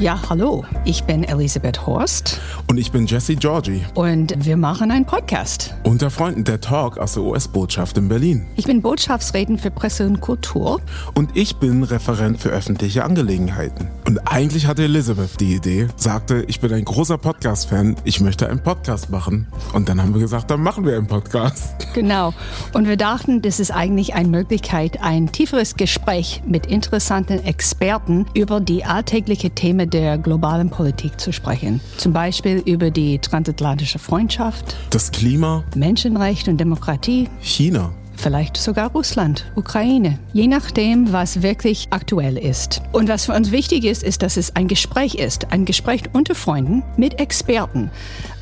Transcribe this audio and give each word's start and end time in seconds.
Ja, 0.00 0.16
hallo, 0.30 0.64
ich 0.84 1.02
bin 1.02 1.24
Elisabeth 1.24 1.84
Horst. 1.84 2.40
Und 2.68 2.78
ich 2.78 2.92
bin 2.92 3.06
Jesse 3.06 3.34
Georgie. 3.34 3.82
Und 3.94 4.44
wir 4.44 4.56
machen 4.56 4.92
einen 4.92 5.04
Podcast. 5.04 5.74
Unter 5.82 6.08
Freunden 6.08 6.44
der 6.44 6.60
Talk 6.60 6.98
aus 6.98 7.14
der 7.14 7.24
US-Botschaft 7.24 7.98
in 7.98 8.08
Berlin. 8.08 8.46
Ich 8.54 8.66
bin 8.66 8.80
Botschaftsredner 8.80 9.58
für 9.58 9.72
Presse 9.72 10.06
und 10.06 10.20
Kultur. 10.20 10.80
Und 11.14 11.36
ich 11.36 11.56
bin 11.56 11.82
Referent 11.82 12.38
für 12.38 12.50
öffentliche 12.50 13.04
Angelegenheiten. 13.04 13.88
Und 14.06 14.20
eigentlich 14.28 14.68
hatte 14.68 14.84
Elizabeth 14.84 15.40
die 15.40 15.56
Idee, 15.56 15.88
sagte, 15.96 16.44
ich 16.46 16.60
bin 16.60 16.72
ein 16.72 16.84
großer 16.84 17.18
Podcast-Fan, 17.18 17.96
ich 18.04 18.20
möchte 18.20 18.48
einen 18.48 18.62
Podcast 18.62 19.10
machen. 19.10 19.48
Und 19.72 19.88
dann 19.88 20.00
haben 20.00 20.14
wir 20.14 20.20
gesagt, 20.20 20.48
dann 20.52 20.62
machen 20.62 20.86
wir 20.86 20.96
einen 20.96 21.08
Podcast. 21.08 21.74
Genau. 21.94 22.32
Und 22.74 22.86
wir 22.86 22.96
dachten, 22.96 23.42
das 23.42 23.58
ist 23.58 23.72
eigentlich 23.72 24.14
eine 24.14 24.28
Möglichkeit, 24.28 25.02
ein 25.02 25.32
tieferes 25.32 25.74
Gespräch 25.74 26.42
mit 26.46 26.66
interessanten 26.66 27.44
Experten 27.44 28.26
über 28.34 28.60
die 28.60 28.84
alltägliche 28.84 29.50
Themen 29.50 29.87
der 29.88 30.18
globalen 30.18 30.70
Politik 30.70 31.20
zu 31.20 31.32
sprechen. 31.32 31.80
Zum 31.96 32.12
Beispiel 32.12 32.62
über 32.64 32.90
die 32.90 33.18
transatlantische 33.18 33.98
Freundschaft, 33.98 34.76
das 34.90 35.10
Klima, 35.10 35.64
Menschenrechte 35.74 36.50
und 36.50 36.58
Demokratie, 36.58 37.28
China 37.40 37.92
vielleicht 38.18 38.56
sogar 38.56 38.90
Russland, 38.90 39.44
Ukraine, 39.54 40.18
je 40.32 40.46
nachdem, 40.46 41.12
was 41.12 41.42
wirklich 41.42 41.86
aktuell 41.90 42.36
ist. 42.36 42.82
Und 42.92 43.08
was 43.08 43.26
für 43.26 43.32
uns 43.32 43.52
wichtig 43.52 43.84
ist, 43.84 44.02
ist, 44.02 44.22
dass 44.22 44.36
es 44.36 44.54
ein 44.56 44.68
Gespräch 44.68 45.14
ist, 45.14 45.52
ein 45.52 45.64
Gespräch 45.64 46.02
unter 46.12 46.34
Freunden 46.34 46.82
mit 46.96 47.20
Experten. 47.20 47.90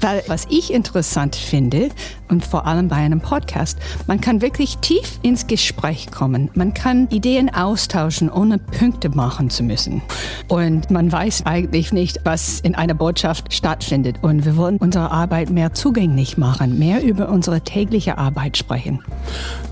Weil 0.00 0.22
was 0.26 0.46
ich 0.50 0.72
interessant 0.72 1.36
finde, 1.36 1.90
und 2.28 2.44
vor 2.44 2.66
allem 2.66 2.88
bei 2.88 2.96
einem 2.96 3.20
Podcast, 3.20 3.78
man 4.06 4.20
kann 4.20 4.42
wirklich 4.42 4.78
tief 4.78 5.18
ins 5.22 5.46
Gespräch 5.46 6.10
kommen. 6.10 6.50
Man 6.54 6.74
kann 6.74 7.08
Ideen 7.08 7.52
austauschen, 7.54 8.30
ohne 8.30 8.58
Punkte 8.58 9.10
machen 9.10 9.50
zu 9.50 9.62
müssen. 9.62 10.02
Und 10.48 10.90
man 10.90 11.10
weiß 11.10 11.46
eigentlich 11.46 11.92
nicht, 11.92 12.20
was 12.24 12.60
in 12.60 12.74
einer 12.74 12.94
Botschaft 12.94 13.52
stattfindet. 13.52 14.16
Und 14.22 14.44
wir 14.44 14.56
wollen 14.56 14.78
unsere 14.78 15.10
Arbeit 15.10 15.50
mehr 15.50 15.72
zugänglich 15.74 16.36
machen, 16.36 16.78
mehr 16.78 17.02
über 17.02 17.28
unsere 17.28 17.60
tägliche 17.60 18.18
Arbeit 18.18 18.56
sprechen. 18.56 19.02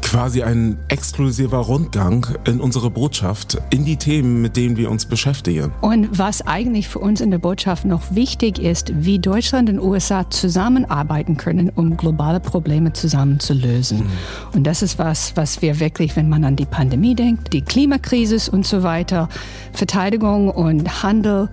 Quasi 0.05 0.43
ein 0.43 0.77
exklusiver 0.89 1.57
Rundgang 1.57 2.27
in 2.47 2.61
unsere 2.61 2.91
Botschaft, 2.91 3.59
in 3.71 3.85
die 3.85 3.97
Themen, 3.97 4.43
mit 4.43 4.57
denen 4.57 4.77
wir 4.77 4.91
uns 4.91 5.07
beschäftigen. 5.07 5.73
Und 5.81 6.19
was 6.19 6.47
eigentlich 6.47 6.89
für 6.89 6.99
uns 6.99 7.23
in 7.23 7.31
der 7.31 7.39
Botschaft 7.39 7.87
noch 7.87 8.15
wichtig 8.15 8.59
ist, 8.59 8.93
wie 8.95 9.19
Deutschland 9.19 9.71
und 9.71 9.81
USA 9.81 10.29
zusammenarbeiten 10.29 11.39
können, 11.39 11.71
um 11.71 11.97
globale 11.97 12.39
Probleme 12.39 12.93
zusammen 12.93 13.41
zu 13.41 13.55
lösen. 13.55 14.01
Mhm. 14.01 14.11
Und 14.53 14.65
das 14.65 14.83
ist 14.83 14.99
was, 14.99 15.37
was 15.37 15.63
wir 15.63 15.81
wirklich, 15.81 16.15
wenn 16.17 16.29
man 16.29 16.45
an 16.45 16.55
die 16.55 16.67
Pandemie 16.67 17.15
denkt, 17.15 17.53
die 17.55 17.63
Klimakrise 17.63 18.51
und 18.51 18.67
so 18.67 18.83
weiter, 18.83 19.29
Verteidigung 19.73 20.51
und 20.51 21.03
Handel, 21.03 21.49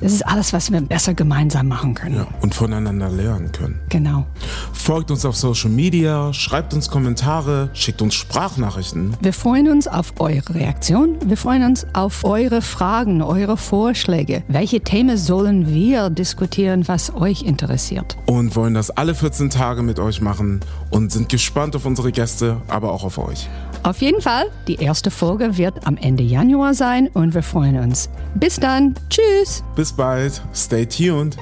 das 0.00 0.12
ist 0.12 0.26
alles, 0.26 0.52
was 0.52 0.70
wir 0.70 0.80
besser 0.82 1.14
gemeinsam 1.14 1.68
machen 1.68 1.94
können. 1.94 2.16
Ja, 2.16 2.26
und 2.42 2.54
voneinander 2.54 3.08
lernen 3.08 3.52
können. 3.52 3.80
Genau. 3.88 4.26
Folgt 4.72 5.10
uns 5.10 5.24
auf 5.24 5.36
Social 5.36 5.70
Media, 5.70 6.32
schreibt 6.32 6.74
uns 6.74 6.90
Kommentare, 6.90 7.70
schickt 7.84 8.02
uns 8.02 8.14
Sprachnachrichten. 8.14 9.16
Wir 9.20 9.32
freuen 9.32 9.68
uns 9.68 9.86
auf 9.86 10.14
eure 10.18 10.54
Reaktion. 10.54 11.18
Wir 11.24 11.36
freuen 11.36 11.64
uns 11.64 11.86
auf 11.92 12.24
eure 12.24 12.62
Fragen, 12.62 13.22
eure 13.22 13.56
Vorschläge. 13.56 14.42
Welche 14.48 14.80
Themen 14.80 15.16
sollen 15.18 15.72
wir 15.72 16.10
diskutieren, 16.10 16.88
was 16.88 17.14
euch 17.14 17.42
interessiert? 17.42 18.16
Und 18.26 18.56
wollen 18.56 18.74
das 18.74 18.90
alle 18.90 19.14
14 19.14 19.50
Tage 19.50 19.82
mit 19.82 19.98
euch 19.98 20.20
machen 20.20 20.60
und 20.90 21.12
sind 21.12 21.28
gespannt 21.28 21.76
auf 21.76 21.84
unsere 21.84 22.10
Gäste, 22.10 22.56
aber 22.68 22.92
auch 22.92 23.04
auf 23.04 23.18
euch. 23.18 23.48
Auf 23.82 24.00
jeden 24.00 24.22
Fall, 24.22 24.46
die 24.66 24.76
erste 24.76 25.10
Folge 25.10 25.58
wird 25.58 25.86
am 25.86 25.98
Ende 25.98 26.22
Januar 26.22 26.72
sein 26.72 27.08
und 27.08 27.34
wir 27.34 27.42
freuen 27.42 27.78
uns. 27.78 28.08
Bis 28.34 28.58
dann. 28.58 28.94
Tschüss. 29.10 29.62
Bis 29.76 29.92
bald. 29.92 30.40
Stay 30.54 30.86
tuned. 30.86 31.36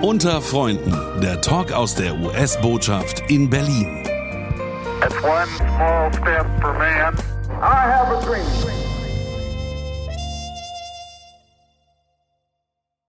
Unter 0.00 0.40
Freunden, 0.40 0.94
der 1.20 1.40
Talk 1.42 1.72
aus 1.72 1.94
der 1.96 2.18
US-Botschaft 2.18 3.24
in 3.28 3.50
Berlin. 3.50 4.07
It's 5.00 5.22
one 5.22 5.48
small 5.48 6.12
step 6.12 6.44
for 6.60 6.72
man. 6.76 7.16
I 7.62 7.82
have 7.86 8.10
a 8.10 8.24
dream. 8.26 8.57